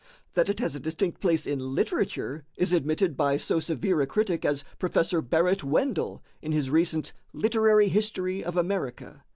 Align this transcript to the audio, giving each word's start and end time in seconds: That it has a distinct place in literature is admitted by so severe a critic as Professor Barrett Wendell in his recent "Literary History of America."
That 0.33 0.49
it 0.49 0.59
has 0.59 0.75
a 0.75 0.79
distinct 0.79 1.21
place 1.21 1.45
in 1.45 1.75
literature 1.75 2.43
is 2.57 2.73
admitted 2.73 3.15
by 3.15 3.37
so 3.37 3.59
severe 3.59 4.01
a 4.01 4.07
critic 4.07 4.43
as 4.43 4.63
Professor 4.79 5.21
Barrett 5.21 5.63
Wendell 5.63 6.23
in 6.41 6.53
his 6.53 6.71
recent 6.71 7.13
"Literary 7.33 7.87
History 7.89 8.43
of 8.43 8.57
America." 8.57 9.23